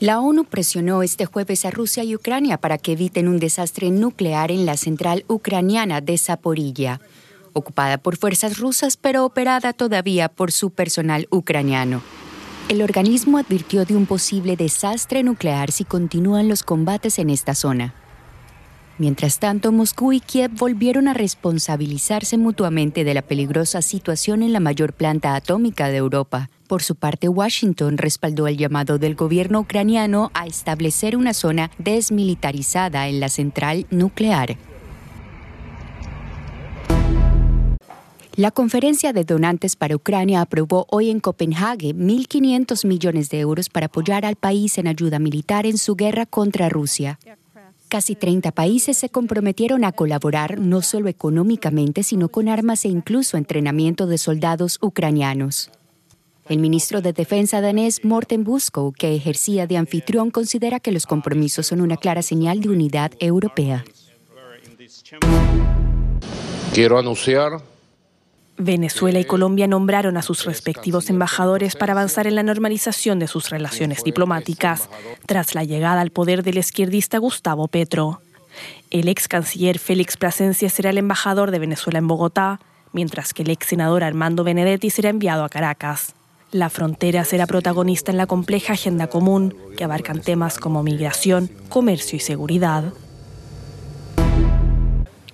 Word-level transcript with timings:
La 0.00 0.20
ONU 0.20 0.44
presionó 0.44 1.02
este 1.02 1.26
jueves 1.26 1.64
a 1.64 1.70
Rusia 1.70 2.02
y 2.02 2.16
Ucrania 2.16 2.58
para 2.58 2.76
que 2.76 2.92
eviten 2.92 3.28
un 3.28 3.38
desastre 3.38 3.90
nuclear 3.90 4.50
en 4.50 4.66
la 4.66 4.76
central 4.76 5.24
ucraniana 5.28 6.00
de 6.00 6.18
Zaporilla, 6.18 7.00
ocupada 7.52 7.98
por 7.98 8.16
fuerzas 8.16 8.58
rusas 8.58 8.96
pero 8.96 9.24
operada 9.24 9.72
todavía 9.72 10.28
por 10.28 10.50
su 10.50 10.70
personal 10.70 11.28
ucraniano. 11.30 12.02
El 12.68 12.82
organismo 12.82 13.38
advirtió 13.38 13.84
de 13.84 13.94
un 13.94 14.06
posible 14.06 14.56
desastre 14.56 15.22
nuclear 15.22 15.70
si 15.70 15.84
continúan 15.84 16.48
los 16.48 16.62
combates 16.62 17.18
en 17.18 17.30
esta 17.30 17.54
zona. 17.54 17.94
Mientras 18.98 19.38
tanto, 19.38 19.72
Moscú 19.72 20.12
y 20.12 20.20
Kiev 20.20 20.50
volvieron 20.52 21.08
a 21.08 21.14
responsabilizarse 21.14 22.38
mutuamente 22.38 23.04
de 23.04 23.14
la 23.14 23.22
peligrosa 23.22 23.82
situación 23.82 24.42
en 24.42 24.52
la 24.52 24.60
mayor 24.60 24.92
planta 24.92 25.34
atómica 25.34 25.88
de 25.88 25.96
Europa, 25.96 26.50
por 26.66 26.82
su 26.82 26.94
parte, 26.94 27.28
Washington 27.28 27.98
respaldó 27.98 28.46
el 28.46 28.56
llamado 28.56 28.98
del 28.98 29.14
gobierno 29.14 29.60
ucraniano 29.60 30.30
a 30.34 30.46
establecer 30.46 31.16
una 31.16 31.34
zona 31.34 31.70
desmilitarizada 31.78 33.08
en 33.08 33.20
la 33.20 33.28
central 33.28 33.86
nuclear. 33.90 34.56
La 38.34 38.50
conferencia 38.50 39.12
de 39.12 39.24
donantes 39.24 39.76
para 39.76 39.94
Ucrania 39.94 40.40
aprobó 40.40 40.86
hoy 40.90 41.10
en 41.10 41.20
Copenhague 41.20 41.94
1.500 41.94 42.86
millones 42.86 43.28
de 43.28 43.40
euros 43.40 43.68
para 43.68 43.86
apoyar 43.86 44.24
al 44.24 44.36
país 44.36 44.78
en 44.78 44.86
ayuda 44.86 45.18
militar 45.18 45.66
en 45.66 45.76
su 45.76 45.96
guerra 45.96 46.24
contra 46.24 46.70
Rusia. 46.70 47.18
Casi 47.88 48.14
30 48.14 48.52
países 48.52 48.96
se 48.96 49.10
comprometieron 49.10 49.84
a 49.84 49.92
colaborar 49.92 50.58
no 50.58 50.80
solo 50.80 51.10
económicamente, 51.10 52.02
sino 52.02 52.30
con 52.30 52.48
armas 52.48 52.86
e 52.86 52.88
incluso 52.88 53.36
entrenamiento 53.36 54.06
de 54.06 54.16
soldados 54.16 54.78
ucranianos. 54.80 55.70
El 56.48 56.58
ministro 56.58 57.00
de 57.00 57.12
Defensa 57.12 57.60
danés 57.60 58.04
Morten 58.04 58.42
Buskow, 58.42 58.92
que 58.92 59.14
ejercía 59.14 59.66
de 59.66 59.76
anfitrión, 59.76 60.30
considera 60.30 60.80
que 60.80 60.92
los 60.92 61.06
compromisos 61.06 61.66
son 61.66 61.80
una 61.80 61.96
clara 61.96 62.22
señal 62.22 62.60
de 62.60 62.68
unidad 62.68 63.12
europea. 63.20 63.84
Quiero 66.74 66.98
anunciar 66.98 67.62
Venezuela 68.58 69.18
y 69.18 69.24
Colombia 69.24 69.66
nombraron 69.66 70.16
a 70.16 70.22
sus 70.22 70.44
respectivos 70.44 71.10
embajadores 71.10 71.74
para 71.74 71.92
avanzar 71.92 72.26
en 72.26 72.34
la 72.34 72.42
normalización 72.42 73.18
de 73.18 73.26
sus 73.26 73.50
relaciones 73.50 74.04
diplomáticas, 74.04 74.88
tras 75.26 75.54
la 75.54 75.64
llegada 75.64 76.00
al 76.00 76.10
poder 76.10 76.42
del 76.42 76.58
izquierdista 76.58 77.18
Gustavo 77.18 77.68
Petro. 77.68 78.20
El 78.90 79.08
ex 79.08 79.28
canciller 79.28 79.78
Félix 79.78 80.16
Plasencia 80.16 80.68
será 80.68 80.90
el 80.90 80.98
embajador 80.98 81.50
de 81.50 81.58
Venezuela 81.58 81.98
en 81.98 82.08
Bogotá, 82.08 82.60
mientras 82.92 83.32
que 83.32 83.42
el 83.42 83.50
ex 83.50 83.66
senador 83.66 84.04
Armando 84.04 84.44
Benedetti 84.44 84.90
será 84.90 85.08
enviado 85.08 85.44
a 85.44 85.48
Caracas. 85.48 86.14
La 86.52 86.68
frontera 86.68 87.24
será 87.24 87.46
protagonista 87.46 88.10
en 88.10 88.18
la 88.18 88.26
compleja 88.26 88.74
agenda 88.74 89.06
común 89.06 89.56
que 89.74 89.84
abarcan 89.84 90.20
temas 90.20 90.58
como 90.58 90.82
migración, 90.82 91.50
comercio 91.70 92.18
y 92.18 92.20
seguridad. 92.20 92.92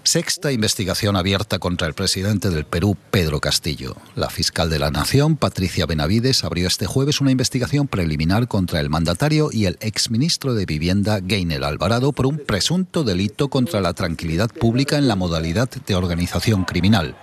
Sexta 0.04 0.52
investigación 0.52 1.16
abierta 1.16 1.58
contra 1.58 1.88
el 1.88 1.94
presidente 1.94 2.50
del 2.50 2.64
Perú, 2.64 2.96
Pedro 3.10 3.40
Castillo. 3.40 3.96
La 4.14 4.30
fiscal 4.30 4.70
de 4.70 4.78
la 4.78 4.92
Nación, 4.92 5.36
Patricia 5.36 5.86
Benavides, 5.86 6.44
abrió 6.44 6.68
este 6.68 6.86
jueves 6.86 7.20
una 7.20 7.32
investigación 7.32 7.88
preliminar 7.88 8.46
contra 8.46 8.78
el 8.78 8.88
mandatario 8.88 9.50
y 9.52 9.66
el 9.66 9.76
exministro 9.80 10.54
de 10.54 10.66
Vivienda, 10.66 11.18
Gainel 11.20 11.64
Alvarado, 11.64 12.12
por 12.12 12.26
un 12.26 12.38
presunto 12.38 13.02
delito 13.02 13.48
contra 13.48 13.80
la 13.80 13.92
tranquilidad 13.92 14.50
pública 14.50 14.96
en 14.96 15.08
la 15.08 15.16
modalidad 15.16 15.68
de 15.68 15.94
organización 15.96 16.62
criminal. 16.62 17.16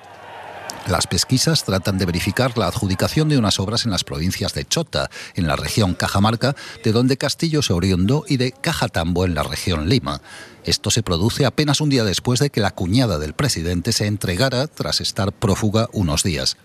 Las 0.87 1.07
pesquisas 1.07 1.63
tratan 1.63 1.97
de 1.97 2.05
verificar 2.05 2.55
la 2.59 2.67
adjudicación 2.67 3.27
de 3.27 3.39
unas 3.39 3.59
obras 3.59 3.85
en 3.85 3.91
las 3.91 4.03
provincias 4.03 4.53
de 4.53 4.65
Chota, 4.65 5.09
en 5.33 5.47
la 5.47 5.55
región 5.55 5.95
Cajamarca, 5.95 6.55
de 6.83 6.91
donde 6.91 7.17
Castillo 7.17 7.63
se 7.63 7.73
oriundó, 7.73 8.23
y 8.27 8.37
de 8.37 8.51
Cajatambo, 8.51 9.25
en 9.25 9.33
la 9.33 9.41
región 9.41 9.89
Lima. 9.89 10.21
Esto 10.63 10.91
se 10.91 11.01
produce 11.01 11.45
apenas 11.45 11.81
un 11.81 11.89
día 11.89 12.03
después 12.03 12.39
de 12.39 12.51
que 12.51 12.61
la 12.61 12.69
cuñada 12.69 13.17
del 13.17 13.33
presidente 13.33 13.93
se 13.93 14.05
entregara 14.05 14.67
tras 14.67 15.01
estar 15.01 15.31
prófuga 15.31 15.89
unos 15.91 16.21
días. 16.21 16.55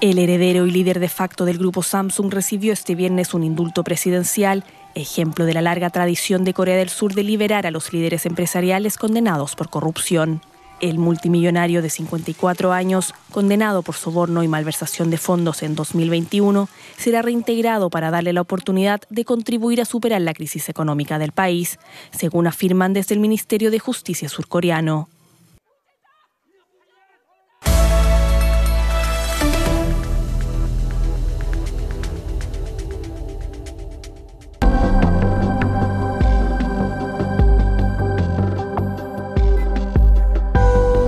El 0.00 0.18
heredero 0.18 0.66
y 0.66 0.72
líder 0.72 0.98
de 0.98 1.08
facto 1.08 1.44
del 1.44 1.58
grupo 1.58 1.84
Samsung 1.84 2.32
recibió 2.32 2.72
este 2.72 2.96
viernes 2.96 3.32
un 3.32 3.44
indulto 3.44 3.84
presidencial, 3.84 4.64
ejemplo 4.96 5.44
de 5.44 5.54
la 5.54 5.62
larga 5.62 5.90
tradición 5.90 6.42
de 6.44 6.52
Corea 6.52 6.76
del 6.76 6.90
Sur 6.90 7.14
de 7.14 7.22
liberar 7.22 7.64
a 7.64 7.70
los 7.70 7.92
líderes 7.92 8.26
empresariales 8.26 8.98
condenados 8.98 9.54
por 9.54 9.70
corrupción. 9.70 10.42
El 10.80 10.98
multimillonario 10.98 11.80
de 11.80 11.88
54 11.88 12.72
años, 12.72 13.14
condenado 13.32 13.82
por 13.82 13.94
soborno 13.94 14.42
y 14.42 14.48
malversación 14.48 15.10
de 15.10 15.16
fondos 15.16 15.62
en 15.62 15.74
2021, 15.74 16.68
será 16.98 17.22
reintegrado 17.22 17.88
para 17.88 18.10
darle 18.10 18.34
la 18.34 18.42
oportunidad 18.42 19.00
de 19.08 19.24
contribuir 19.24 19.80
a 19.80 19.86
superar 19.86 20.20
la 20.20 20.34
crisis 20.34 20.68
económica 20.68 21.18
del 21.18 21.32
país, 21.32 21.78
según 22.10 22.46
afirman 22.46 22.92
desde 22.92 23.14
el 23.14 23.20
Ministerio 23.20 23.70
de 23.70 23.78
Justicia 23.78 24.28
surcoreano. 24.28 25.08